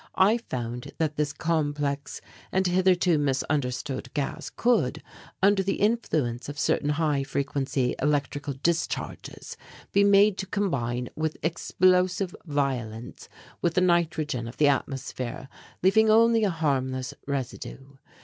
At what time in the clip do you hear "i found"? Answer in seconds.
0.15-0.93